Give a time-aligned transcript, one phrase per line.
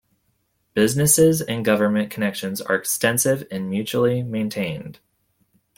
[0.73, 4.97] Business and government connections are extensive and mutually maintained.